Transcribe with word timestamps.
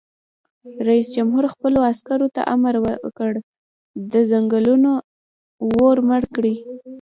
رئیس 0.87 1.07
جمهور 1.15 1.43
خپلو 1.53 1.79
عسکرو 1.91 2.27
ته 2.35 2.41
امر 2.53 2.75
وکړ؛ 3.03 3.33
د 4.11 4.13
ځنګلونو 4.31 4.91
اور 5.81 5.97
مړ 6.07 6.21
کړئ! 6.35 6.55